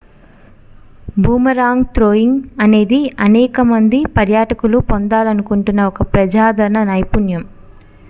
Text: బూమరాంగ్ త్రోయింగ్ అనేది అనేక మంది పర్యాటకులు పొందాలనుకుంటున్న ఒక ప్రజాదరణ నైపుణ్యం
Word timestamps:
బూమరాంగ్ 1.17 1.85
త్రోయింగ్ 1.91 2.33
అనేది 2.61 3.01
అనేక 3.19 3.61
మంది 3.69 3.99
పర్యాటకులు 4.17 4.79
పొందాలనుకుంటున్న 4.91 5.83
ఒక 5.91 6.11
ప్రజాదరణ 6.13 6.79
నైపుణ్యం 6.85 7.45